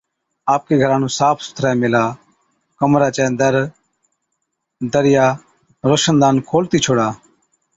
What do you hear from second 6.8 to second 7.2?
ڇوڙا